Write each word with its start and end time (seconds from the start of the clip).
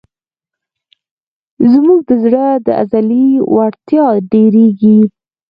زموږ 1.71 1.99
د 2.09 2.11
زړه 2.23 2.45
د 2.65 2.67
عضلې 2.81 3.27
وړتیا 3.53 4.07
ډېرېږي. 4.31 4.99